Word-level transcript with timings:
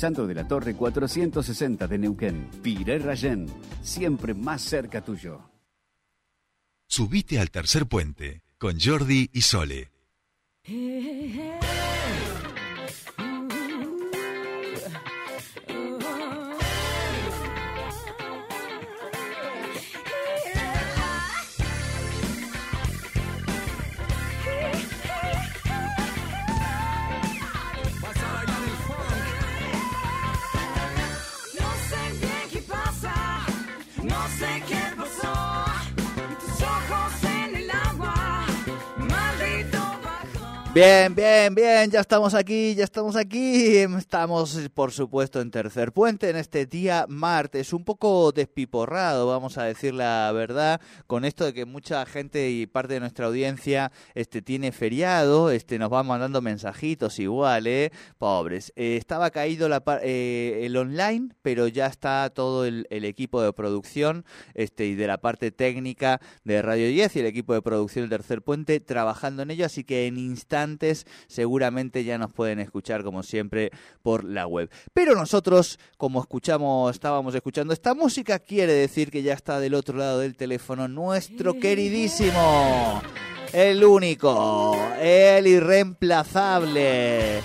Centro 0.00 0.28
de 0.28 0.34
la 0.34 0.46
Torre 0.46 0.76
460 0.76 1.88
de 1.88 1.98
Neuquén. 1.98 2.48
Piré 2.62 3.00
Rayén, 3.00 3.46
siempre 3.82 4.32
más 4.32 4.62
cerca 4.62 5.00
tuyo. 5.00 5.50
Subite 6.86 7.40
al 7.40 7.50
tercer 7.50 7.86
puente 7.86 8.42
con 8.58 8.78
Jordi 8.78 9.28
y 9.32 9.42
Sole. 9.42 9.90
Bien, 40.78 41.12
bien, 41.12 41.56
bien, 41.56 41.90
ya 41.90 41.98
estamos 41.98 42.34
aquí, 42.34 42.76
ya 42.76 42.84
estamos 42.84 43.16
aquí. 43.16 43.78
Estamos, 43.78 44.56
por 44.72 44.92
supuesto, 44.92 45.40
en 45.40 45.50
Tercer 45.50 45.90
Puente 45.90 46.30
en 46.30 46.36
este 46.36 46.66
día 46.66 47.04
martes, 47.08 47.72
un 47.72 47.84
poco 47.84 48.30
despiporrado, 48.30 49.26
vamos 49.26 49.58
a 49.58 49.64
decir 49.64 49.92
la 49.92 50.30
verdad, 50.30 50.80
con 51.08 51.24
esto 51.24 51.44
de 51.44 51.52
que 51.52 51.64
mucha 51.64 52.06
gente 52.06 52.50
y 52.50 52.68
parte 52.68 52.94
de 52.94 53.00
nuestra 53.00 53.26
audiencia 53.26 53.90
este, 54.14 54.40
tiene 54.40 54.70
feriado, 54.70 55.50
este, 55.50 55.80
nos 55.80 55.92
va 55.92 56.04
mandando 56.04 56.40
mensajitos 56.42 57.18
igual, 57.18 57.66
¿eh? 57.66 57.90
Pobres. 58.16 58.72
Eh, 58.76 58.98
estaba 58.98 59.32
caído 59.32 59.68
la, 59.68 59.82
eh, 60.04 60.60
el 60.62 60.76
online, 60.76 61.30
pero 61.42 61.66
ya 61.66 61.86
está 61.86 62.30
todo 62.30 62.64
el, 62.64 62.86
equipo 62.88 63.42
de 63.42 63.52
producción 63.52 64.24
este, 64.54 64.86
y 64.86 64.94
de 64.94 65.08
la 65.08 65.18
parte 65.18 65.50
técnica 65.50 66.20
de 66.44 66.62
Radio 66.62 66.86
10 66.86 67.16
y 67.16 67.18
el 67.18 67.26
equipo 67.26 67.52
de 67.52 67.62
producción 67.62 68.04
del 68.04 68.10
Tercer 68.10 68.42
Puente 68.42 68.78
trabajando 68.78 69.42
en 69.42 69.50
ello, 69.50 69.66
así 69.66 69.82
que 69.82 70.06
en 70.06 70.18
seguramente 71.26 72.04
ya 72.04 72.18
nos 72.18 72.32
pueden 72.32 72.58
escuchar 72.58 73.04
como 73.04 73.22
siempre 73.22 73.70
por 74.02 74.24
la 74.24 74.46
web. 74.46 74.70
Pero 74.92 75.14
nosotros, 75.14 75.78
como 75.96 76.20
escuchamos, 76.20 76.94
estábamos 76.94 77.34
escuchando 77.34 77.72
esta 77.72 77.94
música, 77.94 78.38
quiere 78.38 78.72
decir 78.72 79.10
que 79.10 79.22
ya 79.22 79.32
está 79.34 79.60
del 79.60 79.74
otro 79.74 79.96
lado 79.96 80.18
del 80.18 80.36
teléfono 80.36 80.88
nuestro 80.88 81.54
queridísimo, 81.54 83.00
el 83.52 83.84
único, 83.84 84.76
el 85.00 85.46
irreemplazable. 85.46 87.40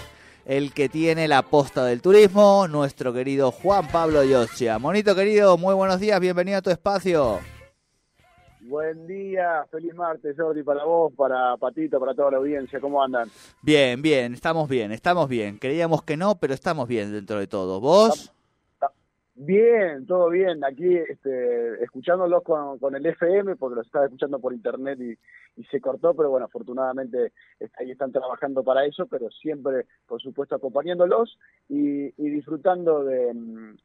El 0.45 0.73
que 0.73 0.89
tiene 0.89 1.29
la 1.29 1.41
posta 1.41 1.85
del 1.85 2.01
turismo, 2.01 2.67
nuestro 2.67 3.13
querido 3.13 3.49
Juan 3.51 3.87
Pablo 3.87 4.25
Yosia. 4.25 4.77
Monito 4.77 5.15
querido, 5.15 5.57
muy 5.57 5.73
buenos 5.73 6.01
días, 6.01 6.19
bienvenido 6.19 6.57
a 6.57 6.61
tu 6.61 6.69
espacio. 6.69 7.39
Buen 8.65 9.07
día, 9.07 9.65
feliz 9.69 9.93
martes, 9.93 10.37
Jordi, 10.37 10.63
para 10.63 10.85
vos, 10.85 11.11
para 11.13 11.57
Patito, 11.57 11.99
para 11.99 12.13
toda 12.13 12.31
la 12.31 12.37
audiencia. 12.37 12.79
¿Cómo 12.79 13.03
andan? 13.03 13.27
Bien, 13.61 14.01
bien, 14.01 14.33
estamos 14.33 14.69
bien, 14.69 14.93
estamos 14.93 15.27
bien. 15.27 15.57
Creíamos 15.57 16.01
que 16.03 16.15
no, 16.15 16.35
pero 16.39 16.53
estamos 16.53 16.87
bien 16.87 17.11
dentro 17.11 17.39
de 17.39 17.47
todo. 17.47 17.81
¿Vos? 17.81 18.33
Bien, 19.35 20.05
todo 20.05 20.29
bien. 20.29 20.63
Aquí 20.63 20.95
este, 20.95 21.83
escuchándolos 21.83 22.41
con, 22.43 22.79
con 22.79 22.95
el 22.95 23.05
FM, 23.05 23.57
porque 23.57 23.75
los 23.75 23.85
estaba 23.85 24.05
escuchando 24.05 24.39
por 24.39 24.53
internet 24.53 24.97
y, 25.01 25.59
y 25.59 25.65
se 25.65 25.81
cortó, 25.81 26.13
pero 26.13 26.29
bueno, 26.29 26.45
afortunadamente 26.45 27.33
ahí 27.77 27.91
están 27.91 28.13
trabajando 28.13 28.63
para 28.63 28.85
eso, 28.85 29.07
pero 29.07 29.29
siempre, 29.29 29.87
por 30.07 30.21
supuesto, 30.21 30.55
acompañándolos 30.55 31.37
y, 31.67 32.05
y 32.15 32.29
disfrutando 32.29 33.03
de, 33.03 33.33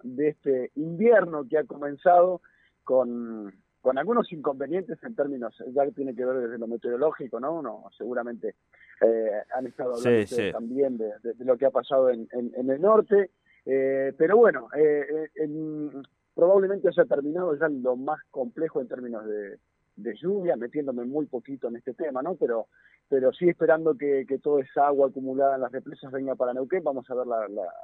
de 0.05 0.29
este 0.29 0.71
invierno 0.77 1.49
que 1.49 1.59
ha 1.59 1.65
comenzado 1.65 2.43
con, 2.85 3.53
con 3.89 3.97
algunos 3.97 4.31
inconvenientes 4.33 5.03
en 5.03 5.15
términos, 5.15 5.57
ya 5.73 5.87
que 5.87 5.93
tiene 5.93 6.15
que 6.15 6.23
ver 6.23 6.37
desde 6.41 6.59
lo 6.59 6.67
meteorológico, 6.67 7.41
¿no? 7.41 7.55
Uno 7.61 7.85
seguramente 7.97 8.55
eh, 9.01 9.31
han 9.55 9.67
estado 9.67 9.95
hablando 9.95 10.11
sí. 10.37 10.53
también 10.53 10.99
de, 10.99 11.11
de- 11.23 11.33
de 11.33 11.45
lo 11.47 11.57
que 11.57 11.65
ha 11.65 11.71
pasado 11.71 12.11
en, 12.11 12.29
en- 12.33 12.53
en 12.55 12.69
el 12.69 12.83
norte, 12.83 13.31
eh, 13.65 14.13
pero 14.19 14.37
bueno, 14.37 14.69
eh, 14.77 15.07
eh, 15.11 15.29
en- 15.37 16.03
probablemente 16.35 16.89
haya 16.89 17.07
terminado 17.07 17.57
ya 17.57 17.67
lo 17.71 17.97
más 17.97 18.21
complejo 18.31 18.83
en 18.83 18.89
términos 18.89 19.25
de, 19.25 19.57
de 19.97 20.15
lluvia, 20.17 20.55
metiéndome 20.57 21.05
muy 21.07 21.25
poquito 21.25 21.69
en 21.69 21.77
este 21.77 21.95
tema, 21.95 22.21
¿no? 22.21 22.35
Pero, 22.35 22.67
pero 23.09 23.33
sí 23.33 23.49
esperando 23.49 23.97
que, 23.97 24.27
que 24.29 24.39
toda 24.39 24.61
esa 24.63 24.87
agua 24.87 25.09
acumulada 25.09 25.55
en 25.55 25.63
las 25.63 25.73
represas 25.73 26.13
venga 26.13 26.35
para 26.35 26.53
Neuquén, 26.53 26.85
vamos 26.85 27.09
a 27.11 27.15
ver 27.15 27.27
la, 27.27 27.49
la- 27.49 27.75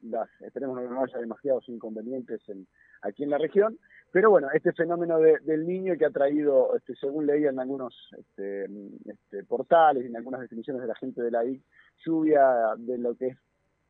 las, 0.00 0.28
esperemos 0.40 0.78
que 0.78 0.86
no 0.86 1.04
haya 1.04 1.18
demasiados 1.18 1.68
inconvenientes 1.68 2.40
en, 2.48 2.66
aquí 3.02 3.24
en 3.24 3.30
la 3.30 3.38
región, 3.38 3.78
pero 4.10 4.30
bueno, 4.30 4.48
este 4.54 4.72
fenómeno 4.72 5.18
de- 5.18 5.38
del 5.40 5.66
niño 5.66 5.96
que 5.98 6.06
ha 6.06 6.10
traído, 6.10 6.74
este, 6.76 6.94
según 6.96 7.26
leía 7.26 7.50
en 7.50 7.60
algunos 7.60 7.94
este, 8.16 8.64
este, 9.04 9.44
portales 9.44 10.04
y 10.04 10.06
en 10.06 10.16
algunas 10.16 10.40
definiciones 10.40 10.82
de 10.82 10.88
la 10.88 10.94
gente 10.94 11.22
de 11.22 11.30
la 11.30 11.44
I, 11.44 11.62
lluvia 12.04 12.74
de 12.78 12.98
lo 12.98 13.14
que 13.14 13.28
es, 13.28 13.38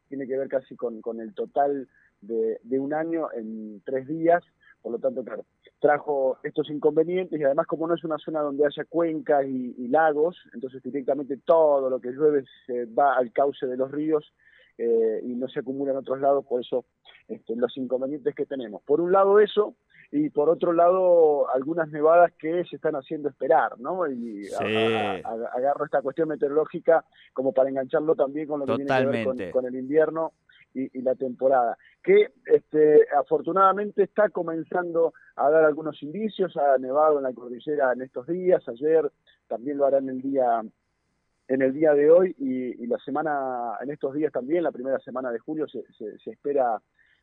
tiene 0.09 0.27
que 0.27 0.37
ver 0.37 0.49
casi 0.49 0.75
con, 0.75 1.01
el 1.21 1.35
total 1.35 1.89
de, 2.21 2.59
de 2.63 2.79
un 2.81 2.95
año 2.95 3.29
en 3.33 3.81
tres 3.85 4.09
días, 4.09 4.43
por 4.83 4.93
lo 4.93 4.99
tanto, 4.99 5.23
claro, 5.25 5.45
trajo 5.81 6.39
estos 6.43 6.71
inconvenientes 6.71 7.39
y 7.39 7.45
además 7.45 7.67
como 7.67 7.87
no 7.87 7.95
es 7.95 8.03
una 8.05 8.19
zona 8.19 8.41
donde 8.41 8.67
haya 8.67 8.85
cuencas 8.85 9.45
y, 9.47 9.75
y 9.79 9.89
lagos, 9.89 10.37
entonces 10.53 10.83
directamente 10.83 11.37
todo 11.45 11.89
lo 11.91 12.01
que 12.01 12.11
llueve 12.11 12.45
se 12.67 12.87
va 12.87 13.17
al 13.17 13.33
cauce 13.33 13.67
de 13.67 13.77
los 13.77 13.91
ríos 13.91 14.33
eh, 14.78 15.21
y 15.25 15.34
no 15.34 15.49
se 15.49 15.61
acumula 15.61 15.91
en 15.93 15.99
otros 15.99 16.21
lados, 16.21 16.44
por 16.47 16.61
eso 16.61 16.84
este, 17.27 17.55
los 17.56 17.77
inconvenientes 17.77 18.34
que 18.34 18.47
tenemos. 18.47 18.83
Por 18.83 19.00
un 19.00 19.12
lado 19.12 19.41
eso, 19.41 19.75
y 20.11 20.31
por 20.31 20.49
otro 20.49 20.72
lado 20.72 21.50
algunas 21.53 21.91
nevadas 21.91 22.33
que 22.39 22.65
se 22.65 22.77
están 22.77 22.94
haciendo 22.94 23.28
esperar, 23.28 23.78
¿no? 23.78 24.06
Y 24.06 24.44
Sí. 24.44 24.55
a- 24.65 25.17
a- 25.28 25.50
agarro 25.55 25.84
esta 25.84 26.00
cuestión 26.00 26.28
meteorológica 26.28 27.05
como 27.34 27.53
para 27.53 27.69
engancharlo 27.69 28.15
también 28.15 28.49
con 28.49 28.61
lo 28.61 28.67
que 28.67 28.77
tiene 28.77 28.88
que 28.88 28.94
ver 29.05 29.05
Totalmente. 29.25 29.50
con, 29.53 29.62
con 29.65 29.67
el 29.75 29.78
invierno 29.78 30.33
y, 30.72 30.99
y 30.99 31.03
la 31.03 31.15
temporada, 31.15 31.77
que 32.03 32.28
este, 32.47 33.06
afortunadamente 33.19 34.03
está 34.03 34.28
comenzando 34.31 35.12
a 35.37 35.50
dar 35.50 35.65
algunos 35.65 36.03
indicios, 36.03 36.56
ha 36.56 36.78
nevado 36.78 37.19
en 37.19 37.25
la 37.25 37.33
cordillera 37.33 37.93
en 37.93 38.03
estos 38.03 38.27
días, 38.27 38.67
ayer 38.69 39.11
también 39.47 39.77
lo 39.78 39.87
hará 39.87 39.99
en 39.99 40.09
el 40.11 40.22
día 40.22 40.62
en 41.49 41.63
el 41.63 41.73
día 41.73 41.95
de 41.95 42.11
hoy 42.11 42.35
y, 42.39 42.85
y 42.85 42.87
la 42.87 42.99
semana, 42.99 43.79
en 43.83 43.91
estos 43.91 44.15
días 44.15 44.33
también, 44.33 44.63
la 44.63 44.73
primera 44.73 44.99
semana 45.01 45.33
de 45.33 45.39
julio 45.39 45.67
se, 45.67 45.83
se, 45.99 46.19
se 46.19 46.31
espera 46.31 46.81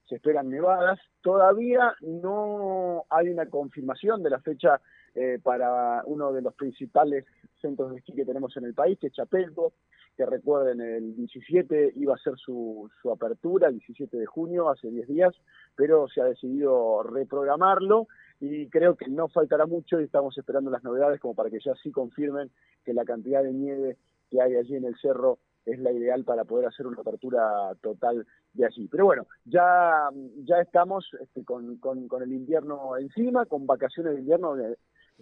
se 0.08 0.16
esperan 0.16 0.50
nevadas. 0.50 1.00
Todavía 1.22 1.96
no 2.02 3.06
hay 3.09 3.30
una 3.30 3.47
confirmación 3.47 4.24
de 4.24 4.30
la 4.30 4.40
fecha 4.40 4.81
eh, 5.16 5.40
para 5.41 6.03
uno 6.06 6.31
de 6.31 6.41
los 6.41 6.53
principales 6.53 7.25
centros 7.62 7.91
de 7.91 7.97
esquí 7.97 8.13
que 8.13 8.25
tenemos 8.25 8.56
en 8.58 8.66
el 8.66 8.74
país, 8.74 9.00
que 9.00 9.08
es 9.08 9.13
Chapelco, 9.13 9.74
que 10.16 10.25
recuerden, 10.25 10.80
el 10.80 11.16
17 11.16 11.94
iba 11.96 12.16
a 12.16 12.19
ser 12.19 12.36
su, 12.38 12.90
su 13.02 13.12
apertura, 13.12 13.68
el 13.68 13.80
17 13.80 14.18
de 14.18 14.25
junio, 14.25 14.69
hace 14.69 14.90
10 14.90 15.07
días, 15.07 15.36
pero 15.75 16.07
se 16.07 16.22
ha 16.22 16.25
decidido 16.25 17.03
reprogramarlo 17.03 18.07
y 18.40 18.68
creo 18.69 18.96
que 18.96 19.07
no 19.07 19.28
faltará 19.28 19.66
mucho 19.66 20.00
y 20.00 20.06
estamos 20.06 20.38
esperando 20.38 20.69
las 20.69 20.84
novedades 20.84 21.19
como 21.19 21.34
para 21.34 21.50
que 21.50 21.59
ya 21.59 21.74
sí 21.81 21.92
confirmen 21.92 22.50
que 22.84 22.94
la 22.94 23.03
cantidad 23.03 23.44
de 23.44 23.53
nieve 23.53 23.97
que 24.35 24.41
hay 24.41 24.56
allí 24.56 24.75
en 24.75 24.85
el 24.85 24.96
cerro 25.01 25.40
es 25.66 25.79
la 25.79 25.91
ideal 25.91 26.23
para 26.23 26.44
poder 26.44 26.68
hacer 26.68 26.85
una 26.85 27.01
apertura 27.01 27.73
total 27.81 28.25
de 28.53 28.66
allí. 28.66 28.88
Pero 28.88 29.06
bueno, 29.06 29.25
ya, 29.46 30.09
ya 30.44 30.62
estamos 30.62 31.09
este, 31.19 31.44
con, 31.44 31.78
con, 31.78 32.07
con 32.07 32.22
el 32.22 32.31
invierno 32.31 32.97
encima, 32.97 33.45
con 33.45 33.66
vacaciones 33.66 34.13
de 34.13 34.19
invierno 34.19 34.56
que, 34.56 34.75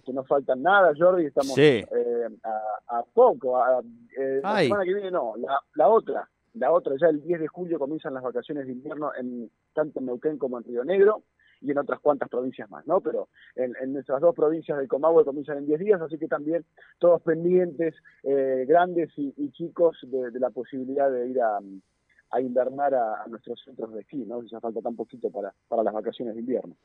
que 0.03 0.11
no 0.11 0.23
faltan 0.25 0.61
nada, 0.61 0.91
Jordi, 0.97 1.25
estamos 1.27 1.53
Sí. 1.53 1.61
eh, 1.61 2.27
a, 2.43 2.99
a 2.99 3.03
poco, 3.13 3.57
a, 3.57 3.81
eh, 4.19 4.39
la 4.43 4.59
semana 4.59 4.83
que 4.83 4.93
viene 4.93 5.11
no, 5.11 5.35
la, 5.37 5.59
la 5.75 5.87
otra, 5.87 6.29
la 6.55 6.71
otra, 6.71 6.93
ya 6.99 7.07
el 7.07 7.21
10 7.23 7.39
de 7.39 7.47
julio 7.47 7.79
comienzan 7.79 8.13
las 8.13 8.23
vacaciones 8.23 8.65
de 8.67 8.73
invierno 8.73 9.11
en 9.17 9.49
tanto 9.73 9.99
en 9.99 10.07
Neuquén 10.07 10.37
como 10.37 10.57
en 10.57 10.65
Río 10.65 10.83
Negro 10.83 11.23
y 11.63 11.71
en 11.71 11.77
otras 11.77 11.99
cuantas 11.99 12.29
provincias 12.29 12.69
más, 12.69 12.85
¿no? 12.85 13.01
Pero 13.01 13.29
en, 13.55 13.73
en 13.81 13.93
nuestras 13.93 14.21
dos 14.21 14.35
provincias 14.35 14.77
del 14.77 14.87
Comahue 14.87 15.25
comienzan 15.25 15.59
en 15.59 15.65
10 15.65 15.79
días, 15.79 16.01
así 16.01 16.17
que 16.17 16.27
también 16.27 16.65
todos 16.99 17.21
pendientes, 17.21 17.95
eh, 18.23 18.65
grandes 18.67 19.09
y, 19.17 19.51
chicos, 19.51 19.97
de 20.03 20.39
la 20.39 20.49
posibilidad 20.49 21.09
de 21.09 21.27
ir 21.27 21.41
a, 21.41 21.59
a 22.33 22.41
invernar 22.41 22.95
a, 22.95 23.23
a 23.23 23.27
nuestros 23.27 23.61
centros 23.63 23.93
de 23.93 24.01
esquí, 24.01 24.17
¿no? 24.17 24.41
Ya 24.43 24.59
falta 24.59 24.81
tan 24.81 24.95
poquito 24.95 25.29
para, 25.29 25.53
para 25.67 25.83
las 25.83 25.93
vacaciones 25.93 26.33
de 26.33 26.41
invierno. 26.41 26.75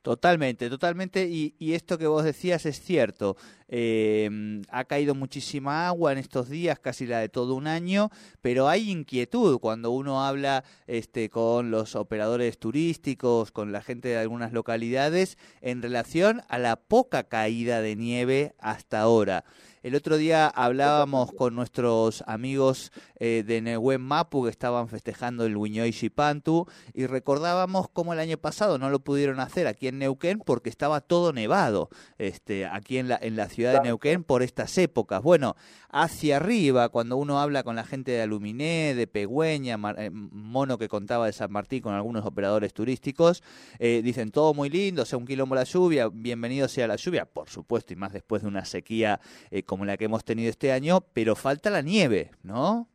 Totalmente, 0.00 0.70
totalmente. 0.70 1.26
Y, 1.28 1.56
y 1.58 1.74
esto 1.74 1.98
que 1.98 2.06
vos 2.06 2.22
decías 2.22 2.64
es 2.66 2.80
cierto. 2.80 3.36
Eh, 3.66 4.62
ha 4.70 4.84
caído 4.84 5.14
muchísima 5.14 5.88
agua 5.88 6.12
en 6.12 6.18
estos 6.18 6.48
días, 6.48 6.78
casi 6.78 7.06
la 7.06 7.18
de 7.18 7.28
todo 7.28 7.54
un 7.54 7.66
año, 7.66 8.10
pero 8.42 8.68
hay 8.68 8.90
inquietud 8.90 9.58
cuando 9.58 9.90
uno 9.90 10.24
habla 10.24 10.62
este, 10.86 11.30
con 11.30 11.70
los 11.70 11.96
operadores 11.96 12.58
turísticos, 12.58 13.50
con 13.50 13.72
la 13.72 13.82
gente 13.82 14.08
de 14.08 14.18
algunas 14.18 14.52
localidades, 14.52 15.36
en 15.62 15.82
relación 15.82 16.42
a 16.48 16.58
la 16.58 16.76
poca 16.76 17.24
caída 17.24 17.80
de 17.80 17.96
nieve 17.96 18.54
hasta 18.58 19.00
ahora. 19.00 19.44
El 19.82 19.96
otro 19.96 20.16
día 20.16 20.46
hablábamos 20.46 21.32
con 21.32 21.56
nuestros 21.56 22.22
amigos 22.28 22.92
eh, 23.18 23.42
de 23.44 23.60
Nehuen 23.60 24.00
Mapu 24.00 24.44
que 24.44 24.50
estaban 24.50 24.86
festejando 24.86 25.44
el 25.44 25.56
Wiñoy 25.56 25.90
Shipantu 25.90 26.68
y 26.94 27.06
recordábamos 27.06 27.88
cómo 27.92 28.12
el 28.12 28.20
año 28.20 28.38
pasado 28.38 28.78
no 28.78 28.90
lo 28.90 29.00
pudieron 29.00 29.40
hacer 29.40 29.66
aquí 29.66 29.88
en 29.88 29.98
Neuquén 29.98 30.38
porque 30.38 30.70
estaba 30.70 31.00
todo 31.00 31.32
nevado 31.32 31.88
este, 32.18 32.64
aquí 32.66 32.98
en 32.98 33.08
la, 33.08 33.18
en 33.20 33.34
la 33.34 33.48
ciudad 33.48 33.72
de 33.72 33.88
Neuquén 33.88 34.22
por 34.22 34.44
estas 34.44 34.78
épocas. 34.78 35.20
Bueno, 35.20 35.56
hacia 35.90 36.36
arriba, 36.36 36.88
cuando 36.90 37.16
uno 37.16 37.40
habla 37.40 37.64
con 37.64 37.74
la 37.74 37.84
gente 37.84 38.12
de 38.12 38.22
Aluminé, 38.22 38.94
de 38.94 39.08
Pegüeña, 39.08 39.78
Mar- 39.78 39.96
eh, 39.98 40.10
Mono 40.12 40.78
que 40.78 40.86
contaba 40.86 41.26
de 41.26 41.32
San 41.32 41.50
Martín 41.50 41.82
con 41.82 41.94
algunos 41.94 42.24
operadores 42.24 42.72
turísticos, 42.72 43.42
eh, 43.80 44.00
dicen 44.04 44.30
todo 44.30 44.54
muy 44.54 44.70
lindo, 44.70 45.04
sea 45.04 45.18
un 45.18 45.26
quilombo 45.26 45.56
la 45.56 45.64
lluvia, 45.64 46.08
bienvenido 46.08 46.68
sea 46.68 46.86
la 46.86 46.94
lluvia, 46.94 47.24
por 47.24 47.50
supuesto, 47.50 47.92
y 47.92 47.96
más 47.96 48.12
después 48.12 48.42
de 48.42 48.48
una 48.48 48.64
sequía 48.64 49.18
eh, 49.50 49.64
como 49.72 49.86
la 49.86 49.96
que 49.96 50.04
hemos 50.04 50.22
tenido 50.22 50.50
este 50.50 50.70
año, 50.70 51.00
pero 51.14 51.34
falta 51.34 51.70
la 51.70 51.80
nieve, 51.80 52.30
¿no? 52.42 52.90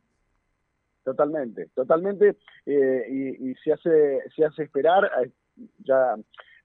Totalmente, 1.02 1.66
totalmente, 1.74 2.36
eh, 2.66 3.06
y, 3.10 3.50
y 3.50 3.54
se 3.64 3.72
hace 3.72 4.20
se 4.36 4.44
hace 4.44 4.62
esperar, 4.62 5.10
eh, 5.24 5.30
ya 5.78 6.14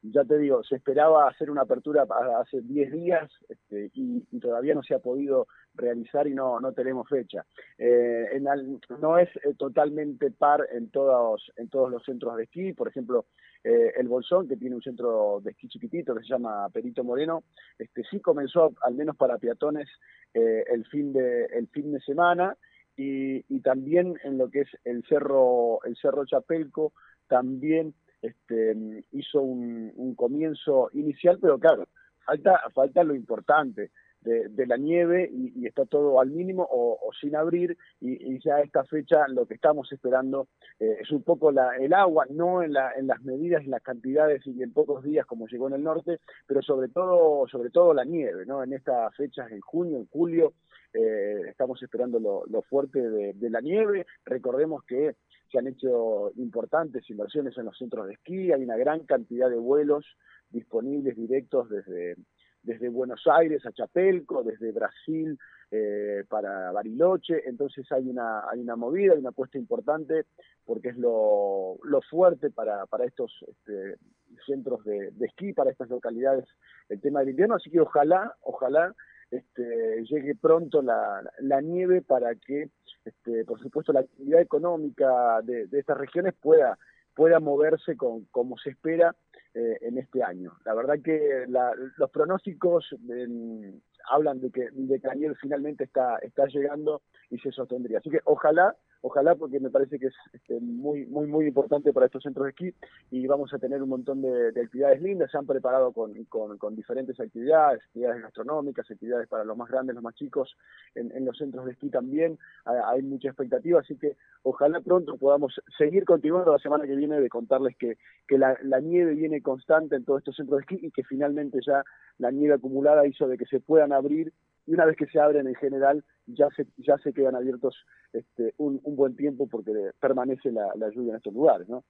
ya 0.03 0.23
te 0.25 0.37
digo, 0.37 0.61
se 0.65 0.75
esperaba 0.75 1.27
hacer 1.29 1.49
una 1.49 1.61
apertura 1.61 2.05
hace 2.41 2.61
10 2.61 2.91
días 2.91 3.31
este, 3.49 3.89
y, 3.93 4.21
y 4.31 4.39
todavía 4.39 4.75
no 4.75 4.83
se 4.83 4.93
ha 4.93 4.99
podido 4.99 5.47
realizar 5.73 6.27
y 6.27 6.35
no 6.35 6.59
no 6.59 6.73
tenemos 6.73 7.09
fecha. 7.09 7.43
Eh, 7.79 8.25
en 8.33 8.47
al- 8.47 8.79
no 8.99 9.17
es 9.17 9.29
eh, 9.37 9.55
totalmente 9.57 10.29
par 10.29 10.67
en 10.73 10.89
todos 10.91 11.51
en 11.55 11.69
todos 11.69 11.89
los 11.89 12.03
centros 12.03 12.35
de 12.37 12.43
esquí, 12.43 12.73
por 12.73 12.87
ejemplo, 12.89 13.25
eh, 13.63 13.93
el 13.97 14.07
Bolsón, 14.07 14.47
que 14.47 14.57
tiene 14.57 14.75
un 14.75 14.81
centro 14.81 15.39
de 15.41 15.51
esquí 15.51 15.67
chiquitito 15.67 16.13
que 16.13 16.21
se 16.21 16.29
llama 16.29 16.67
Perito 16.69 17.03
Moreno, 17.03 17.43
este 17.79 18.03
sí 18.09 18.19
comenzó, 18.19 18.73
al 18.81 18.95
menos 18.95 19.15
para 19.15 19.37
peatones, 19.37 19.87
eh, 20.33 20.63
el 20.67 20.85
fin 20.87 21.13
de 21.13 21.45
el 21.45 21.67
fin 21.67 21.91
de 21.91 21.99
semana 22.01 22.57
y, 22.97 23.45
y 23.53 23.59
también 23.61 24.15
en 24.23 24.37
lo 24.37 24.49
que 24.49 24.61
es 24.61 24.69
el 24.83 25.03
cerro 25.07 25.83
el 25.83 25.95
cerro 25.95 26.25
Chapelco 26.25 26.93
también 27.27 27.93
este, 28.21 29.03
hizo 29.11 29.41
un, 29.41 29.91
un 29.95 30.15
comienzo 30.15 30.89
inicial 30.93 31.37
pero 31.39 31.59
claro 31.59 31.87
falta 32.25 32.59
falta 32.73 33.03
lo 33.03 33.13
importante 33.13 33.91
de, 34.23 34.49
de 34.49 34.65
la 34.65 34.77
nieve 34.77 35.29
y, 35.31 35.61
y 35.61 35.67
está 35.67 35.85
todo 35.85 36.19
al 36.19 36.29
mínimo 36.29 36.67
o, 36.69 36.99
sin 37.19 37.35
abrir 37.35 37.77
y, 38.01 38.33
y 38.33 38.39
ya 38.39 38.55
a 38.55 38.61
esta 38.61 38.83
fecha 38.83 39.27
lo 39.27 39.45
que 39.45 39.53
estamos 39.53 39.91
esperando 39.91 40.47
eh, 40.79 40.97
es 41.01 41.11
un 41.11 41.23
poco 41.23 41.51
la, 41.51 41.75
el 41.77 41.93
agua 41.93 42.25
no 42.29 42.63
en, 42.63 42.73
la, 42.73 42.93
en 42.93 43.07
las 43.07 43.21
medidas 43.21 43.63
en 43.63 43.71
las 43.71 43.83
cantidades 43.83 44.45
y 44.45 44.63
en 44.63 44.73
pocos 44.73 45.03
días 45.03 45.25
como 45.25 45.47
llegó 45.47 45.67
en 45.67 45.75
el 45.75 45.83
norte 45.83 46.19
pero 46.47 46.61
sobre 46.61 46.89
todo 46.89 47.47
sobre 47.47 47.69
todo 47.69 47.93
la 47.93 48.03
nieve 48.03 48.45
no 48.45 48.63
en 48.63 48.73
estas 48.73 49.15
fechas 49.15 49.51
en 49.51 49.61
junio 49.61 49.97
en 49.97 50.07
julio 50.07 50.53
eh, 50.93 51.41
estamos 51.49 51.81
esperando 51.81 52.19
lo, 52.19 52.45
lo 52.45 52.61
fuerte 52.61 53.01
de 53.01 53.49
la 53.49 53.61
nieve. 53.61 54.05
Recordemos 54.25 54.83
que 54.83 55.15
se 55.51 55.57
han 55.57 55.67
hecho 55.67 56.31
importantes 56.35 57.09
inversiones 57.09 57.57
en 57.57 57.65
los 57.65 57.77
centros 57.77 58.07
de 58.07 58.13
esquí, 58.13 58.51
hay 58.51 58.63
una 58.63 58.77
gran 58.77 59.05
cantidad 59.05 59.49
de 59.49 59.57
vuelos 59.57 60.05
disponibles 60.51 61.15
directos 61.15 61.69
desde, 61.69 62.15
desde 62.63 62.89
Buenos 62.89 63.21
Aires 63.27 63.65
a 63.65 63.71
Chapelco, 63.71 64.43
desde 64.43 64.71
Brasil 64.71 65.37
eh, 65.69 66.23
para 66.29 66.71
Bariloche, 66.71 67.47
entonces 67.47 67.91
hay 67.91 68.09
una, 68.09 68.49
hay 68.49 68.59
una 68.59 68.75
movida, 68.75 69.13
hay 69.13 69.19
una 69.19 69.29
apuesta 69.29 69.57
importante 69.57 70.25
porque 70.65 70.89
es 70.89 70.97
lo, 70.97 71.77
lo 71.83 72.01
fuerte 72.01 72.49
para, 72.49 72.85
para 72.85 73.05
estos 73.05 73.31
este, 73.47 73.97
centros 74.45 74.83
de, 74.85 75.11
de 75.11 75.25
esquí, 75.25 75.53
para 75.53 75.71
estas 75.71 75.89
localidades, 75.89 76.45
el 76.89 77.01
tema 77.01 77.19
del 77.19 77.29
invierno, 77.29 77.55
así 77.55 77.69
que 77.69 77.81
ojalá, 77.81 78.35
ojalá 78.41 78.95
este, 79.29 80.03
llegue 80.03 80.35
pronto 80.35 80.81
la, 80.81 81.21
la 81.39 81.61
nieve 81.61 82.01
para 82.01 82.35
que, 82.35 82.69
este, 83.03 83.43
por 83.45 83.59
supuesto, 83.59 83.91
la 83.91 84.01
actividad 84.01 84.41
económica 84.41 85.41
de, 85.43 85.67
de 85.67 85.79
estas 85.79 85.97
regiones 85.97 86.33
pueda 86.39 86.77
pueda 87.15 87.39
moverse 87.39 87.95
con, 87.95 88.25
como 88.25 88.57
se 88.57 88.71
espera 88.71 89.15
eh, 89.53 89.77
en 89.81 89.97
este 89.97 90.23
año. 90.23 90.53
La 90.65 90.73
verdad 90.73 90.95
que 91.03 91.45
la, 91.47 91.73
los 91.97 92.09
pronósticos 92.09 92.95
en- 93.09 93.81
hablan 94.09 94.41
de 94.41 94.51
que, 94.51 94.69
de 94.71 94.99
que 94.99 95.07
la 95.07 95.15
nieve 95.15 95.35
finalmente 95.39 95.85
está, 95.85 96.17
está 96.17 96.45
llegando 96.47 97.01
y 97.29 97.37
se 97.39 97.51
sostendría. 97.51 97.99
Así 97.99 98.09
que 98.09 98.19
ojalá, 98.25 98.75
ojalá, 99.03 99.35
porque 99.35 99.59
me 99.59 99.69
parece 99.69 99.99
que 99.99 100.07
es 100.07 100.13
este, 100.31 100.59
muy, 100.61 101.05
muy, 101.05 101.27
muy 101.27 101.45
importante 101.45 101.91
para 101.91 102.05
estos 102.05 102.23
centros 102.23 102.45
de 102.45 102.51
esquí 102.51 102.73
y 103.11 103.27
vamos 103.27 103.53
a 103.53 103.59
tener 103.59 103.83
un 103.83 103.89
montón 103.89 104.21
de, 104.21 104.53
de 104.53 104.61
actividades 104.61 105.01
lindas. 105.01 105.29
Se 105.29 105.37
han 105.37 105.45
preparado 105.45 105.91
con, 105.91 106.13
con, 106.23 106.75
diferentes 106.75 107.19
actividades, 107.19 107.83
actividades 107.83 108.23
gastronómicas, 108.23 108.89
actividades 108.89 109.27
para 109.27 109.43
los 109.43 109.57
más 109.57 109.69
grandes, 109.69 109.93
los 109.93 110.03
más 110.03 110.15
chicos, 110.15 110.55
en, 110.95 111.25
los 111.25 111.37
centros 111.37 111.65
de 111.65 111.73
esquí 111.73 111.89
también. 111.89 112.39
Hay, 112.63 112.77
hay 112.85 113.01
mucha 113.01 113.27
expectativa, 113.27 113.81
así 113.81 113.97
que 113.97 114.15
ojalá 114.43 114.79
pronto 114.79 115.17
podamos 115.17 115.61
seguir 115.77 116.05
continuando 116.05 116.53
la 116.53 116.59
semana 116.59 116.85
que 116.85 116.95
viene 116.95 117.19
de 117.19 117.27
contarles 117.27 117.75
que, 117.75 117.97
que 118.25 118.37
la, 118.37 118.57
la 118.63 118.79
nieve 118.79 119.15
viene 119.15 119.41
constante 119.41 119.97
en 119.97 120.05
todos 120.05 120.19
estos 120.19 120.37
centros 120.37 120.59
de 120.59 120.61
esquí 120.61 120.87
y 120.87 120.91
que 120.91 121.03
finalmente 121.03 121.59
ya 121.65 121.83
la 122.19 122.31
nieve 122.31 122.55
acumulada 122.55 123.05
hizo 123.05 123.27
de 123.27 123.37
que 123.37 123.45
se 123.45 123.59
puedan 123.59 123.91
abrir 123.91 124.31
y 124.65 124.73
una 124.73 124.85
vez 124.85 124.95
que 124.97 125.07
se 125.07 125.19
abren 125.19 125.47
en 125.47 125.55
general 125.55 126.03
ya 126.25 126.47
se 126.55 126.65
ya 126.77 126.97
se 126.99 127.13
quedan 127.13 127.35
abiertos 127.35 127.75
este, 128.13 128.53
un, 128.57 128.79
un 128.83 128.95
buen 128.95 129.15
tiempo 129.15 129.47
porque 129.47 129.71
permanece 129.99 130.51
la, 130.51 130.67
la 130.75 130.89
lluvia 130.89 131.11
en 131.11 131.17
estos 131.17 131.33
lugares, 131.33 131.67
¿no? 131.67 131.83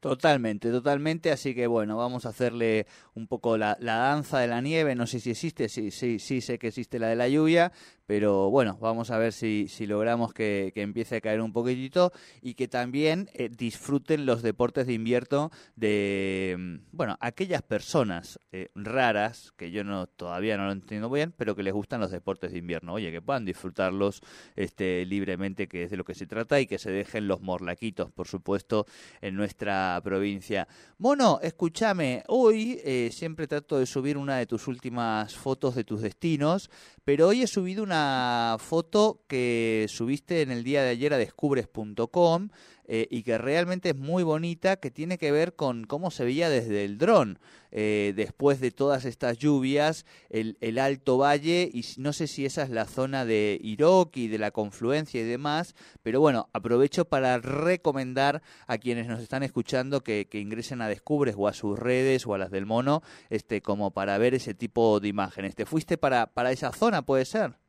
Totalmente, 0.00 0.70
totalmente. 0.70 1.30
Así 1.30 1.54
que 1.54 1.66
bueno, 1.66 1.96
vamos 1.96 2.26
a 2.26 2.30
hacerle 2.30 2.86
un 3.14 3.28
poco 3.28 3.56
la, 3.56 3.76
la 3.80 3.96
danza 3.96 4.40
de 4.40 4.48
la 4.48 4.60
nieve. 4.60 4.94
No 4.94 5.06
sé 5.06 5.20
si 5.20 5.30
existe, 5.30 5.68
sí, 5.68 5.90
sí, 5.90 6.18
sí 6.18 6.40
sé 6.40 6.58
que 6.58 6.68
existe 6.68 6.98
la 6.98 7.08
de 7.08 7.16
la 7.16 7.28
lluvia, 7.28 7.70
pero 8.14 8.50
bueno, 8.50 8.76
vamos 8.78 9.10
a 9.10 9.16
ver 9.16 9.32
si, 9.32 9.68
si 9.68 9.86
logramos 9.86 10.34
que, 10.34 10.70
que 10.74 10.82
empiece 10.82 11.16
a 11.16 11.20
caer 11.22 11.40
un 11.40 11.50
poquitito 11.50 12.12
y 12.42 12.52
que 12.52 12.68
también 12.68 13.30
eh, 13.32 13.48
disfruten 13.48 14.26
los 14.26 14.42
deportes 14.42 14.86
de 14.86 14.92
invierno 14.92 15.50
de, 15.76 16.54
mm, 16.58 16.94
bueno, 16.94 17.16
aquellas 17.20 17.62
personas 17.62 18.38
eh, 18.50 18.68
raras, 18.74 19.54
que 19.56 19.70
yo 19.70 19.82
no 19.82 20.08
todavía 20.08 20.58
no 20.58 20.66
lo 20.66 20.72
entiendo 20.72 21.08
bien, 21.08 21.32
pero 21.34 21.56
que 21.56 21.62
les 21.62 21.72
gustan 21.72 22.00
los 22.02 22.10
deportes 22.10 22.52
de 22.52 22.58
invierno. 22.58 22.92
Oye, 22.92 23.10
que 23.10 23.22
puedan 23.22 23.46
disfrutarlos 23.46 24.20
este, 24.56 25.06
libremente, 25.06 25.66
que 25.66 25.84
es 25.84 25.90
de 25.90 25.96
lo 25.96 26.04
que 26.04 26.14
se 26.14 26.26
trata, 26.26 26.60
y 26.60 26.66
que 26.66 26.76
se 26.76 26.90
dejen 26.90 27.26
los 27.26 27.40
morlaquitos, 27.40 28.12
por 28.12 28.28
supuesto, 28.28 28.84
en 29.22 29.36
nuestra 29.36 29.98
provincia. 30.04 30.68
Mono, 30.98 31.40
escúchame, 31.42 32.24
hoy 32.28 32.78
eh, 32.84 33.08
siempre 33.10 33.46
trato 33.46 33.78
de 33.78 33.86
subir 33.86 34.18
una 34.18 34.36
de 34.36 34.44
tus 34.44 34.68
últimas 34.68 35.34
fotos 35.34 35.74
de 35.74 35.84
tus 35.84 36.02
destinos, 36.02 36.70
pero 37.04 37.28
hoy 37.28 37.40
he 37.40 37.46
subido 37.46 37.82
una 37.82 38.01
foto 38.60 39.22
que 39.28 39.86
subiste 39.88 40.42
en 40.42 40.50
el 40.50 40.64
día 40.64 40.82
de 40.82 40.90
ayer 40.90 41.12
a 41.14 41.18
descubres.com 41.18 42.48
eh, 42.84 43.06
y 43.10 43.22
que 43.22 43.38
realmente 43.38 43.90
es 43.90 43.96
muy 43.96 44.24
bonita, 44.24 44.76
que 44.76 44.90
tiene 44.90 45.16
que 45.16 45.30
ver 45.30 45.54
con 45.54 45.84
cómo 45.84 46.10
se 46.10 46.24
veía 46.24 46.50
desde 46.50 46.84
el 46.84 46.98
dron 46.98 47.38
eh, 47.70 48.12
después 48.16 48.60
de 48.60 48.72
todas 48.72 49.04
estas 49.04 49.38
lluvias, 49.38 50.04
el, 50.30 50.78
Alto 50.78 51.16
Valle, 51.16 51.70
y 51.72 51.84
no 51.96 52.12
sé 52.12 52.26
si 52.26 52.44
esa 52.44 52.64
es 52.64 52.70
la 52.70 52.86
zona 52.86 53.24
de 53.24 53.58
Iroqui, 53.62 54.26
de 54.26 54.38
la 54.38 54.50
confluencia 54.50 55.20
y 55.20 55.24
demás, 55.24 55.74
pero 56.02 56.20
bueno, 56.20 56.48
aprovecho 56.52 57.04
para 57.04 57.38
recomendar 57.38 58.42
a 58.66 58.76
quienes 58.78 59.06
nos 59.06 59.20
están 59.20 59.42
escuchando 59.42 60.02
que, 60.02 60.26
que 60.28 60.40
ingresen 60.40 60.82
a 60.82 60.88
Descubres 60.88 61.36
o 61.38 61.48
a 61.48 61.54
sus 61.54 61.78
redes 61.78 62.26
o 62.26 62.34
a 62.34 62.38
las 62.38 62.50
del 62.50 62.66
mono, 62.66 63.02
este, 63.30 63.62
como 63.62 63.92
para 63.92 64.18
ver 64.18 64.34
ese 64.34 64.54
tipo 64.54 65.00
de 65.00 65.08
imágenes. 65.08 65.54
¿Te 65.54 65.66
fuiste 65.66 65.96
para, 65.96 66.26
para 66.26 66.50
esa 66.50 66.72
zona, 66.72 67.02
puede 67.02 67.24
ser? 67.24 67.61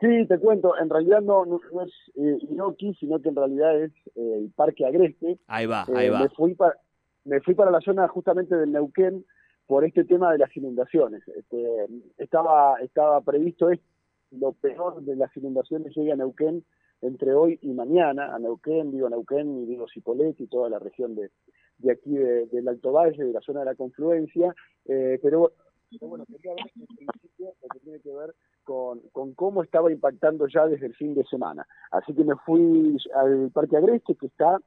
Sí, 0.00 0.26
te 0.26 0.38
cuento, 0.38 0.76
en 0.78 0.90
realidad 0.90 1.22
no, 1.22 1.44
no, 1.46 1.60
no 1.72 1.82
es 1.82 1.92
eh, 2.16 2.38
Inoki, 2.50 2.94
sino 2.94 3.20
que 3.20 3.28
en 3.28 3.36
realidad 3.36 3.80
es 3.80 3.92
eh, 4.16 4.38
el 4.38 4.50
Parque 4.54 4.84
Agreste. 4.84 5.38
Ahí 5.46 5.66
va, 5.66 5.84
Eh, 5.88 5.92
ahí 5.96 6.08
va. 6.10 6.20
Me 6.20 6.28
fui, 6.30 6.54
para, 6.54 6.76
me 7.24 7.40
fui 7.40 7.54
para 7.54 7.70
la 7.70 7.80
zona 7.80 8.06
justamente 8.08 8.56
del 8.56 8.72
Neuquén 8.72 9.24
por 9.66 9.84
este 9.84 10.04
tema 10.04 10.32
de 10.32 10.38
las 10.38 10.54
inundaciones. 10.56 11.22
Este, 11.28 11.86
estaba, 12.18 12.76
estaba 12.80 13.20
previsto 13.22 13.70
esto, 13.70 13.84
lo 14.32 14.52
peor 14.52 15.00
de 15.02 15.16
las 15.16 15.34
inundaciones 15.36 15.94
llega 15.96 16.14
a 16.14 16.16
Neuquén 16.16 16.64
entre 17.00 17.32
hoy 17.34 17.58
y 17.62 17.72
mañana, 17.72 18.34
a 18.34 18.38
Neuquén, 18.38 18.90
digo 18.90 19.08
Neuquén 19.08 19.62
y 19.62 19.66
digo 19.66 19.86
Cipolletti 19.92 20.44
y 20.44 20.48
toda 20.48 20.68
la 20.68 20.78
región 20.80 21.14
de, 21.14 21.30
de 21.78 21.92
aquí 21.92 22.10
de- 22.16 22.46
del 22.46 22.66
Alto 22.68 22.92
Valle, 22.92 23.22
de 23.24 23.32
la 23.32 23.40
zona 23.42 23.60
de 23.60 23.66
la 23.66 23.74
confluencia, 23.74 24.54
eh, 24.86 25.18
pero, 25.22 25.52
pero 25.90 26.08
bueno, 26.08 26.24
quería 26.26 26.52
ver 26.54 26.64
en 26.76 26.86
principio 26.96 27.52
lo 27.62 27.68
que 27.68 27.78
tiene 27.80 28.00
que 28.00 28.12
ver 28.12 28.34
con, 28.64 29.00
con 29.12 29.34
cómo 29.34 29.62
estaba 29.62 29.92
impactando 29.92 30.46
ya 30.48 30.66
desde 30.66 30.86
el 30.86 30.94
fin 30.94 31.14
de 31.14 31.24
semana. 31.24 31.66
Así 31.90 32.14
que 32.14 32.24
me 32.24 32.34
fui 32.44 32.96
al 33.14 33.50
Parque 33.52 33.76
Agreste, 33.76 34.16
que 34.16 34.26
está 34.26 34.58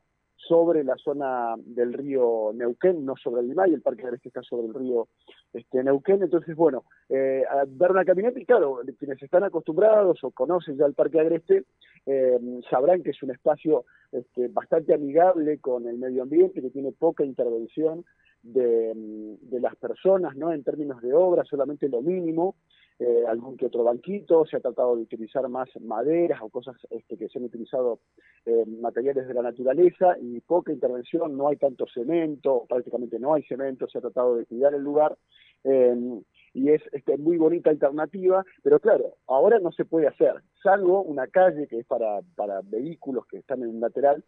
sobre 0.47 0.83
la 0.83 0.95
zona 0.97 1.55
del 1.57 1.93
río 1.93 2.51
Neuquén, 2.53 3.03
no 3.03 3.15
sobre 3.17 3.41
el 3.41 3.49
Limay, 3.49 3.73
el 3.73 3.81
Parque 3.81 4.03
Agreste 4.03 4.29
está 4.29 4.41
sobre 4.43 4.67
el 4.67 4.73
río 4.73 5.07
este, 5.51 5.83
Neuquén, 5.83 6.21
entonces 6.23 6.55
bueno, 6.55 6.85
eh, 7.09 7.43
a 7.49 7.65
dar 7.65 7.91
una 7.91 8.05
caminata 8.05 8.39
y 8.39 8.45
claro, 8.45 8.79
quienes 8.97 9.21
están 9.21 9.43
acostumbrados 9.43 10.23
o 10.23 10.31
conocen 10.31 10.77
ya 10.77 10.85
el 10.85 10.93
Parque 10.93 11.19
Agreste, 11.19 11.65
eh, 12.05 12.39
sabrán 12.69 13.03
que 13.03 13.09
es 13.09 13.23
un 13.23 13.31
espacio 13.31 13.85
este, 14.11 14.47
bastante 14.47 14.93
amigable 14.93 15.59
con 15.59 15.87
el 15.87 15.97
medio 15.97 16.23
ambiente, 16.23 16.61
que 16.61 16.69
tiene 16.69 16.91
poca 16.91 17.25
intervención 17.25 18.05
de, 18.43 19.59
las 19.59 19.75
personas, 19.75 20.35
¿no? 20.35 20.53
En 20.53 20.63
términos 20.63 21.01
de 21.01 21.13
obra, 21.13 21.43
solamente 21.43 21.89
lo 21.89 22.01
mínimo, 22.01 22.55
eh, 22.99 23.23
algún 23.27 23.57
que 23.57 23.67
otro 23.67 23.83
banquito, 23.83 24.45
se 24.45 24.57
ha 24.57 24.59
tratado 24.59 24.95
de 24.95 25.03
utilizar 25.03 25.47
más 25.49 25.69
maderas 25.81 26.41
o 26.41 26.49
cosas 26.49 26.75
este, 26.89 27.17
que 27.17 27.29
se 27.29 27.39
han 27.39 27.45
utilizado 27.45 27.99
eh, 28.45 28.65
materiales 28.65 29.27
de 29.27 29.33
la 29.33 29.43
naturaleza 29.43 30.17
y 30.19 30.39
poca 30.41 30.71
intervención, 30.71 31.37
no 31.37 31.47
hay 31.47 31.57
tanto 31.57 31.85
cemento, 31.93 32.65
prácticamente 32.67 33.19
no 33.19 33.33
hay 33.33 33.43
cemento, 33.43 33.87
se 33.87 33.99
ha 33.99 34.01
tratado 34.01 34.35
de 34.35 34.45
cuidar 34.45 34.73
el 34.73 34.81
lugar. 34.81 35.17
eh, 35.63 36.21
y 36.57 36.71
es 36.71 36.81
este, 36.91 37.17
muy 37.17 37.37
bonita 37.37 37.69
alternativa, 37.69 38.43
pero 38.63 38.79
claro, 38.79 39.13
ahora 39.27 39.59
no 39.59 39.71
se 39.71 39.85
puede 39.85 40.07
hacer, 40.07 40.41
salvo 40.63 41.03
una 41.03 41.27
calle 41.27 41.67
que 41.67 41.77
es 41.79 41.85
para, 41.85 42.21
para 42.35 42.61
vehículos 42.63 43.27
que 43.27 43.37
están 43.37 43.61
en 43.61 43.69
un 43.69 43.79
lateral, 43.79 44.23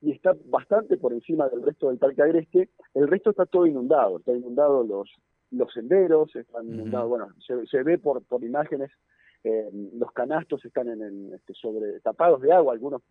y 0.00 0.12
está 0.12 0.34
bastante 0.46 0.96
por 0.96 1.12
encima 1.12 1.48
del 1.48 1.62
resto 1.62 1.88
del 1.88 1.98
Parque 1.98 2.22
Agreste, 2.22 2.68
el 2.94 3.08
resto 3.08 3.30
está 3.30 3.46
todo 3.46 3.66
inundado, 3.66 4.18
está 4.18 4.32
inundado 4.32 4.84
los, 4.84 5.10
los 5.50 5.72
senderos, 5.72 6.34
están 6.36 6.90
bueno, 7.08 7.28
se, 7.46 7.66
se 7.66 7.82
ve 7.82 7.98
por, 7.98 8.22
por 8.24 8.42
imágenes, 8.44 8.90
eh, 9.42 9.70
los 9.94 10.12
canastos 10.12 10.62
están 10.66 10.88
en 10.88 11.00
el, 11.02 11.32
este, 11.32 11.54
sobre 11.54 11.98
tapados 12.00 12.42
de 12.42 12.52
agua, 12.52 12.74
algunos 12.74 13.02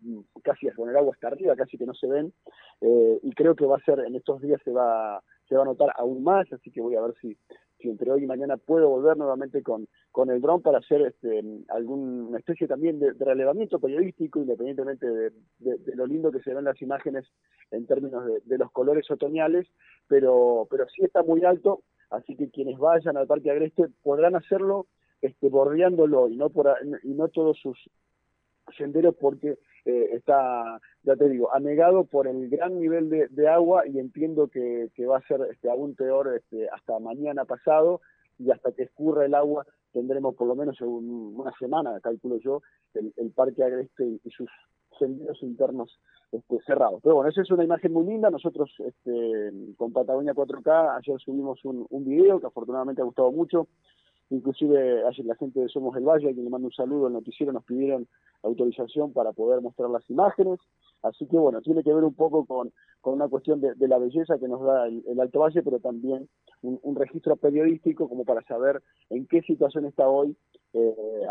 casi 0.44 0.68
con 0.70 0.88
el 0.88 0.96
agua 0.96 1.12
hasta 1.12 1.28
arriba, 1.28 1.56
casi 1.56 1.76
que 1.76 1.86
no 1.86 1.94
se 1.94 2.06
ven, 2.06 2.32
eh, 2.80 3.18
y 3.22 3.32
creo 3.32 3.54
que 3.56 3.66
va 3.66 3.76
a 3.76 3.84
ser, 3.84 3.98
en 4.00 4.14
estos 4.14 4.40
días 4.40 4.60
se 4.64 4.70
va, 4.70 5.22
se 5.48 5.56
va 5.56 5.62
a 5.62 5.66
notar 5.66 5.90
aún 5.96 6.22
más, 6.22 6.50
así 6.52 6.70
que 6.70 6.80
voy 6.80 6.94
a 6.94 7.00
ver 7.02 7.14
si, 7.20 7.36
si 7.80 7.88
entre 7.88 8.12
hoy 8.12 8.22
y 8.22 8.26
mañana 8.26 8.56
puedo 8.58 8.88
volver 8.88 9.16
nuevamente 9.16 9.62
con, 9.64 9.88
con 10.12 10.30
el 10.30 10.40
dron 10.40 10.62
para 10.62 10.78
hacer 10.78 11.00
este, 11.02 11.42
alguna 11.68 12.38
especie 12.38 12.68
también 12.68 13.00
de, 13.00 13.12
de 13.14 13.24
relevamiento 13.24 13.80
periodístico, 13.80 14.38
independientemente 14.38 15.06
de, 15.08 15.30
de- 15.58 15.78
de 15.78 15.96
lo 15.96 16.06
lindo 16.06 16.30
que 16.30 16.42
se 16.42 16.54
ven 16.54 16.64
las 16.64 16.80
imágenes 16.80 17.24
en 17.72 17.86
términos 17.86 18.24
de, 18.24 18.40
de 18.44 18.58
los 18.58 18.70
colores 18.70 19.10
otoñales, 19.10 19.66
pero, 20.06 20.68
pero 20.70 20.86
sí 20.88 21.02
está 21.02 21.22
muy 21.24 21.44
alto, 21.44 21.82
así 22.10 22.36
que 22.36 22.50
quienes 22.50 22.78
vayan 22.78 23.16
al 23.16 23.26
Parque 23.26 23.50
Agreste 23.50 23.88
podrán 24.02 24.36
hacerlo 24.36 24.86
este, 25.22 25.48
bordeándolo 25.48 26.28
y 26.28 26.36
no, 26.36 26.50
por, 26.50 26.74
y 27.02 27.08
no 27.14 27.28
todos 27.28 27.58
sus 27.58 27.78
senderos 28.76 29.14
porque 29.16 29.58
eh, 29.84 30.08
está, 30.12 30.80
ya 31.02 31.16
te 31.16 31.28
digo, 31.28 31.52
anegado 31.52 32.04
por 32.04 32.26
el 32.26 32.48
gran 32.48 32.78
nivel 32.78 33.08
de, 33.10 33.28
de 33.28 33.48
agua 33.48 33.86
y 33.86 33.98
entiendo 33.98 34.48
que, 34.48 34.90
que 34.94 35.06
va 35.06 35.18
a 35.18 35.26
ser 35.26 35.40
este, 35.50 35.68
aún 35.70 35.94
peor 35.94 36.34
este, 36.36 36.68
hasta 36.68 36.98
mañana 36.98 37.44
pasado 37.44 38.00
y 38.38 38.50
hasta 38.50 38.72
que 38.72 38.84
escurra 38.84 39.24
el 39.26 39.34
agua 39.34 39.66
tendremos 39.92 40.34
por 40.36 40.46
lo 40.46 40.54
menos 40.54 40.80
un- 40.80 41.34
una 41.36 41.52
semana, 41.58 41.98
calculo 42.00 42.36
yo, 42.38 42.62
el, 42.94 43.12
el 43.16 43.30
Parque 43.32 43.64
Agreste 43.64 44.04
y 44.22 44.30
sus 44.30 44.48
senderos 45.00 45.42
internos 45.42 45.98
este, 46.30 46.60
cerrados. 46.64 47.00
Pero 47.02 47.16
bueno, 47.16 47.30
esa 47.30 47.42
es 47.42 47.50
una 47.50 47.64
imagen 47.64 47.92
muy 47.92 48.06
linda. 48.06 48.30
Nosotros 48.30 48.70
este, 48.78 49.52
con 49.76 49.92
Patagonia 49.92 50.32
4K 50.34 50.98
ayer 50.98 51.18
subimos 51.18 51.58
un, 51.64 51.86
video 52.04 52.38
que 52.38 52.46
afortunadamente 52.46 53.02
ha 53.02 53.04
gustado 53.04 53.32
mucho. 53.32 53.66
Inclusive 54.30 55.04
ayer 55.08 55.26
la 55.26 55.34
gente 55.34 55.58
de 55.58 55.68
Somos 55.68 55.96
el 55.96 56.04
Valle, 56.04 56.30
a 56.30 56.32
quien 56.32 56.44
le 56.44 56.50
mando 56.50 56.68
un 56.68 56.72
saludo, 56.72 57.08
el 57.08 57.14
noticiero 57.14 57.52
nos 57.52 57.64
pidieron 57.64 58.06
autorización 58.44 59.12
para 59.12 59.32
poder 59.32 59.60
mostrar 59.60 59.90
las 59.90 60.08
imágenes. 60.08 60.60
Así 61.02 61.26
que 61.26 61.36
bueno, 61.36 61.60
tiene 61.62 61.82
que 61.82 61.92
ver 61.92 62.04
un 62.04 62.14
poco 62.14 62.44
con, 62.44 62.72
una 63.02 63.26
cuestión 63.26 63.60
de, 63.60 63.74
la 63.88 63.98
belleza 63.98 64.38
que 64.38 64.46
nos 64.46 64.62
da 64.62 64.86
el, 64.86 65.18
Alto 65.18 65.40
Valle, 65.40 65.62
pero 65.62 65.80
también 65.80 66.28
un, 66.62 66.78
un 66.82 66.94
registro 66.94 67.34
periodístico 67.36 68.08
como 68.08 68.24
para 68.24 68.42
saber 68.42 68.82
en 69.08 69.26
qué 69.26 69.42
situación 69.42 69.86
está 69.86 70.08
hoy. 70.08 70.36
Eh, 70.74 71.26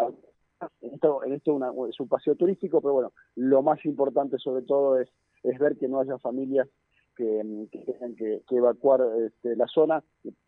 esto, 0.82 1.24
en 1.24 1.34
esto 1.34 1.60
es 1.88 2.00
un 2.00 2.08
paseo 2.08 2.36
turístico, 2.36 2.82
pero 2.82 2.94
bueno, 2.94 3.14
lo 3.36 3.62
más 3.62 3.84
importante 3.86 4.38
sobre 4.38 4.64
todo 4.64 5.00
es, 5.00 5.10
es 5.44 5.58
ver 5.60 5.78
que 5.78 5.88
no 5.88 6.00
haya 6.00 6.18
familias 6.20 6.68
que, 7.16 7.44
mm, 7.44 7.66
que 7.68 7.80
tengan 7.80 8.16
que, 8.16 8.42
evacuar 8.50 9.02
este, 9.26 9.56
la 9.56 9.68
zona. 9.68 10.04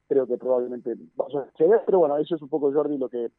Creo 0.08 0.28
que 0.28 0.38
probablemente 0.38 0.96
vaya 1.16 1.42
a 1.42 1.52
suceder, 1.52 1.82
pero 1.86 2.00
bueno, 2.00 2.18
eso 2.18 2.36
es 2.36 2.42
un 2.42 2.50
poco, 2.50 2.72
Jordi, 2.72 2.98
lo 2.98 3.10
que 3.10 3.30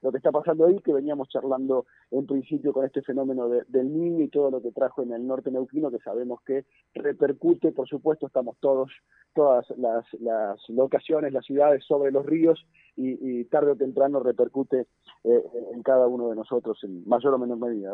lo 0.00 0.12
que 0.12 0.18
está 0.18 0.30
pasando 0.30 0.64
ahí, 0.66 0.78
que 0.78 0.92
veníamos 0.92 1.28
charlando 1.28 1.86
en 2.12 2.24
principio 2.24 2.72
con 2.72 2.84
este 2.84 3.02
fenómeno 3.02 3.48
de- 3.48 3.64
del 3.66 3.92
niño 3.92 4.22
y 4.22 4.28
todo 4.28 4.48
lo 4.48 4.62
que 4.62 4.70
trajo 4.70 5.02
en 5.02 5.12
el 5.12 5.26
norte 5.26 5.50
neuquino, 5.50 5.90
que 5.90 5.98
sabemos 5.98 6.40
que 6.42 6.66
repercute, 6.94 7.72
por 7.72 7.88
supuesto, 7.88 8.28
estamos 8.28 8.56
todos, 8.60 8.92
todas 9.34 9.68
las, 9.76 10.04
las 10.20 10.60
locaciones, 10.68 11.32
las 11.32 11.44
ciudades 11.44 11.84
sobre 11.84 12.12
los 12.12 12.24
ríos 12.24 12.64
y, 12.98 13.44
tarde 13.44 13.72
o 13.72 13.76
temprano 13.76 14.20
repercute 14.20 14.86
eh, 15.24 15.42
en 15.72 15.82
cada 15.82 16.06
uno 16.06 16.28
de 16.30 16.36
nosotros 16.36 16.78
en 16.82 17.08
mayor 17.08 17.34
o 17.34 17.38
menor 17.38 17.58
medida. 17.58 17.92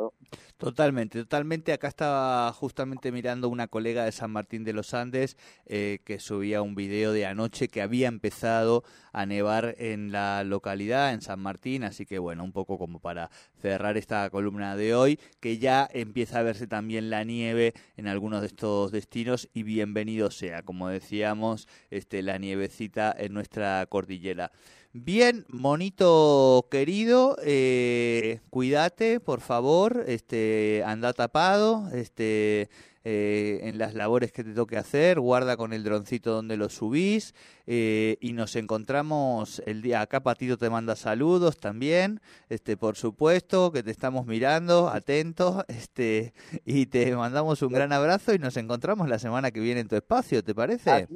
Totalmente, 0.56 1.18
totalmente. 1.20 1.72
Acá 1.72 1.88
estaba 1.88 2.52
justamente 2.52 3.12
mirando 3.12 3.48
una 3.48 3.68
colega 3.68 4.04
de 4.04 4.12
San 4.12 4.30
Martín 4.30 4.64
de 4.64 4.72
los 4.72 4.94
Andes 4.94 5.36
eh, 5.66 5.98
que 6.04 6.18
subía 6.18 6.62
un 6.62 6.74
video 6.74 7.12
de 7.12 7.26
anoche 7.26 7.68
que 7.68 7.82
había 7.82 8.08
empezado 8.08 8.82
a 9.12 9.26
nevar 9.26 9.74
en 9.78 10.10
la 10.10 10.42
localidad, 10.44 11.12
en 11.12 11.20
San 11.20 11.40
Martín, 11.40 11.84
así 11.84 12.06
que 12.06 12.18
bueno, 12.18 12.42
un 12.42 12.52
poco 12.52 12.78
como 12.78 12.98
para 12.98 13.30
cerrar 13.60 13.96
esta 13.96 14.28
columna 14.30 14.76
de 14.76 14.94
hoy, 14.94 15.20
que 15.40 15.58
ya 15.58 15.88
empieza 15.92 16.40
a 16.40 16.42
verse 16.42 16.66
también 16.66 17.10
la 17.10 17.24
nieve 17.24 17.74
en 17.96 18.08
algunos 18.08 18.40
de 18.40 18.48
estos 18.48 18.90
destinos 18.90 19.48
y 19.52 19.62
bienvenido 19.62 20.30
sea, 20.30 20.62
como 20.62 20.88
decíamos, 20.88 21.68
este, 21.90 22.22
la 22.22 22.38
nievecita 22.38 23.14
en 23.16 23.34
nuestra 23.34 23.84
cordillera. 23.86 24.50
Bien, 24.96 25.44
monito 25.48 26.68
querido, 26.70 27.36
eh, 27.42 28.38
cuídate, 28.48 29.18
por 29.18 29.40
favor, 29.40 30.04
este, 30.06 30.84
anda 30.86 31.12
tapado, 31.12 31.90
este, 31.92 32.70
eh, 33.02 33.58
en 33.64 33.76
las 33.76 33.94
labores 33.94 34.30
que 34.30 34.44
te 34.44 34.54
toque 34.54 34.76
hacer, 34.76 35.18
guarda 35.18 35.56
con 35.56 35.72
el 35.72 35.82
droncito 35.82 36.30
donde 36.30 36.56
lo 36.56 36.68
subís 36.68 37.34
eh, 37.66 38.18
y 38.20 38.34
nos 38.34 38.54
encontramos 38.54 39.60
el 39.66 39.82
día 39.82 40.00
acá. 40.00 40.22
Patito 40.22 40.58
te 40.58 40.70
manda 40.70 40.94
saludos 40.94 41.58
también, 41.58 42.20
este, 42.48 42.76
por 42.76 42.94
supuesto 42.94 43.72
que 43.72 43.82
te 43.82 43.90
estamos 43.90 44.26
mirando, 44.26 44.90
atentos, 44.90 45.64
este, 45.68 46.34
y 46.64 46.86
te 46.86 47.16
mandamos 47.16 47.62
un 47.62 47.72
gran 47.72 47.92
abrazo 47.92 48.32
y 48.32 48.38
nos 48.38 48.56
encontramos 48.56 49.08
la 49.08 49.18
semana 49.18 49.50
que 49.50 49.58
viene 49.58 49.80
en 49.80 49.88
tu 49.88 49.96
espacio, 49.96 50.44
¿te 50.44 50.54
parece? 50.54 51.08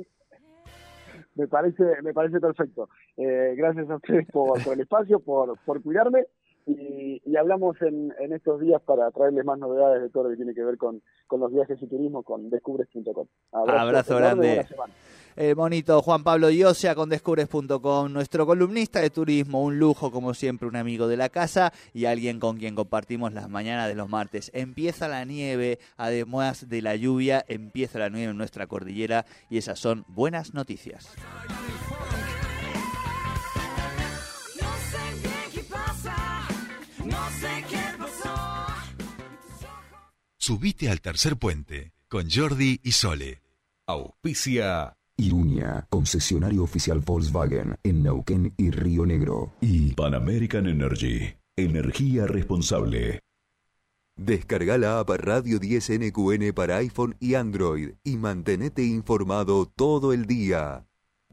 Me 1.38 1.46
parece 1.46 1.84
me 2.02 2.12
parece 2.12 2.40
perfecto. 2.40 2.88
Eh, 3.16 3.54
gracias 3.56 3.88
a 3.88 3.96
ustedes 3.96 4.26
por, 4.30 4.62
por 4.62 4.74
el 4.74 4.80
espacio, 4.80 5.20
por, 5.20 5.58
por 5.64 5.82
cuidarme 5.82 6.26
y, 6.68 7.22
y 7.24 7.36
hablamos 7.36 7.80
en, 7.82 8.12
en 8.20 8.32
estos 8.32 8.60
días 8.60 8.80
para 8.82 9.10
traerles 9.10 9.44
más 9.44 9.58
novedades 9.58 10.02
de 10.02 10.10
todo 10.10 10.24
lo 10.24 10.30
que 10.30 10.36
tiene 10.36 10.54
que 10.54 10.62
ver 10.62 10.76
con, 10.76 11.02
con 11.26 11.40
los 11.40 11.52
viajes 11.52 11.80
y 11.80 11.86
turismo 11.86 12.22
con 12.22 12.50
descubres.com. 12.50 13.26
Abrazo 13.52 14.18
enorme, 14.18 14.54
grande. 14.54 14.66
El 15.36 15.54
monito 15.54 16.02
Juan 16.02 16.24
Pablo 16.24 16.48
Diosia 16.48 16.94
con 16.96 17.08
Descubres.com, 17.08 18.12
nuestro 18.12 18.44
columnista 18.44 19.00
de 19.00 19.08
turismo, 19.08 19.62
un 19.62 19.78
lujo 19.78 20.10
como 20.10 20.34
siempre, 20.34 20.66
un 20.66 20.74
amigo 20.76 21.06
de 21.06 21.16
la 21.16 21.28
casa 21.28 21.72
y 21.94 22.06
alguien 22.06 22.40
con 22.40 22.56
quien 22.56 22.74
compartimos 22.74 23.32
las 23.32 23.48
mañanas 23.48 23.86
de 23.88 23.94
los 23.94 24.08
martes. 24.08 24.50
Empieza 24.52 25.06
la 25.06 25.24
nieve, 25.24 25.78
además 25.96 26.68
de 26.68 26.82
la 26.82 26.96
lluvia, 26.96 27.44
empieza 27.46 28.00
la 28.00 28.08
nieve 28.08 28.32
en 28.32 28.36
nuestra 28.36 28.66
cordillera 28.66 29.24
y 29.48 29.58
esas 29.58 29.78
son 29.78 30.04
buenas 30.08 30.54
noticias. 30.54 31.14
No 37.04 37.30
sé 37.40 37.64
qué 37.68 37.80
pasó. 37.98 38.34
Subite 40.38 40.88
al 40.90 41.00
tercer 41.00 41.36
puente 41.36 41.92
con 42.08 42.30
Jordi 42.30 42.80
y 42.82 42.92
Sole. 42.92 43.42
Auspicia 43.86 44.98
Iruña, 45.20 45.84
concesionario 45.90 46.62
oficial 46.62 47.00
Volkswagen 47.00 47.76
en 47.82 48.02
Neuquén 48.04 48.54
y 48.56 48.70
Río 48.70 49.04
Negro. 49.04 49.52
Y 49.60 49.92
Pan 49.94 50.14
American 50.14 50.68
Energy. 50.68 51.34
Energía 51.56 52.26
responsable. 52.26 53.20
Descarga 54.16 54.78
la 54.78 55.00
app 55.00 55.10
Radio 55.10 55.58
10 55.58 55.90
NQN 55.98 56.52
para 56.52 56.76
iPhone 56.76 57.16
y 57.18 57.34
Android 57.34 57.94
y 58.04 58.16
mantenete 58.16 58.84
informado 58.84 59.66
todo 59.66 60.12
el 60.12 60.26
día. 60.26 60.87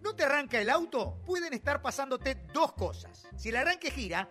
¿No 0.06 0.16
te 0.16 0.24
arranca 0.24 0.62
el 0.62 0.70
auto? 0.70 1.20
Pueden 1.26 1.52
estar 1.56 1.82
pasándote 1.82 2.36
dos 2.54 2.74
cosas. 2.74 3.28
Si 3.36 3.50
el 3.50 3.56
arranque 3.56 3.90
gira, 3.90 4.30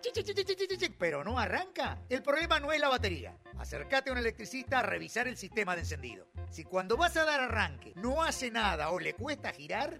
pero 0.97 1.21
no 1.21 1.37
arranca, 1.37 2.01
el 2.07 2.23
problema 2.23 2.61
no 2.61 2.71
es 2.71 2.79
la 2.79 2.87
batería. 2.87 3.37
Acércate 3.57 4.09
a 4.09 4.13
un 4.13 4.19
electricista 4.19 4.79
a 4.79 4.83
revisar 4.83 5.27
el 5.27 5.35
sistema 5.35 5.75
de 5.75 5.81
encendido. 5.81 6.27
Si 6.49 6.63
cuando 6.63 6.95
vas 6.95 7.17
a 7.17 7.25
dar 7.25 7.41
arranque 7.41 7.91
no 7.97 8.23
hace 8.23 8.51
nada 8.51 8.89
o 8.91 8.99
le 9.01 9.15
cuesta 9.15 9.51
girar, 9.51 9.99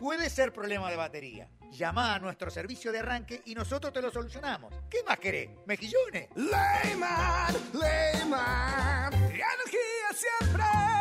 puede 0.00 0.28
ser 0.28 0.52
problema 0.52 0.90
de 0.90 0.96
batería. 0.96 1.48
Llama 1.70 2.16
a 2.16 2.18
nuestro 2.18 2.50
servicio 2.50 2.90
de 2.90 2.98
arranque 2.98 3.42
y 3.44 3.54
nosotros 3.54 3.92
te 3.92 4.02
lo 4.02 4.10
solucionamos. 4.10 4.74
¿Qué 4.90 5.04
más 5.06 5.20
querés? 5.20 5.50
¿Mejillones? 5.66 6.30
Leyman, 6.34 7.54
Leyman, 7.74 9.14
energía 9.14 10.10
siempre. 10.12 10.91